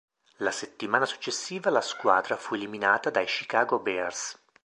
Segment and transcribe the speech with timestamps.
[0.37, 4.35] La settimana successiva la squadra fu eliminata dai Chicago Bears.